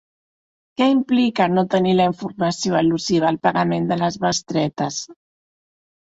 Què 0.79 0.85
implica 0.91 1.45
no 1.57 1.63
tenir 1.73 1.91
la 1.99 2.07
informació 2.11 2.77
al·lusiva 2.79 3.27
al 3.31 3.37
pagament 3.47 3.85
de 3.91 3.99
les 4.05 4.17
bestretes? 4.25 4.99